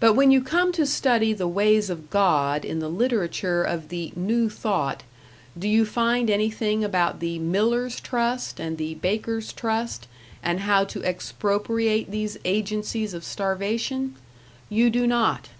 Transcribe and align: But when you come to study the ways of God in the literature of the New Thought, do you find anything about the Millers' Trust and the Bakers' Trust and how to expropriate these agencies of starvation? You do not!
But 0.00 0.14
when 0.14 0.30
you 0.30 0.40
come 0.40 0.72
to 0.72 0.86
study 0.86 1.34
the 1.34 1.46
ways 1.46 1.90
of 1.90 2.08
God 2.08 2.64
in 2.64 2.78
the 2.78 2.88
literature 2.88 3.62
of 3.62 3.90
the 3.90 4.10
New 4.16 4.48
Thought, 4.48 5.02
do 5.58 5.68
you 5.68 5.84
find 5.84 6.30
anything 6.30 6.82
about 6.82 7.20
the 7.20 7.38
Millers' 7.38 8.00
Trust 8.00 8.58
and 8.58 8.78
the 8.78 8.94
Bakers' 8.94 9.52
Trust 9.52 10.08
and 10.42 10.60
how 10.60 10.84
to 10.86 11.04
expropriate 11.06 12.10
these 12.10 12.38
agencies 12.46 13.12
of 13.12 13.24
starvation? 13.24 14.14
You 14.70 14.88
do 14.88 15.06
not! 15.06 15.50